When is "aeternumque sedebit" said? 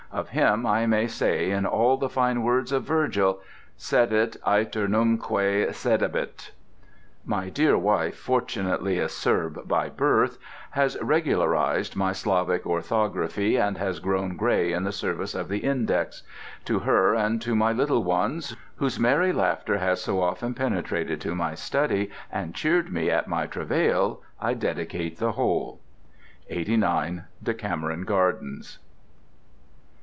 4.45-6.51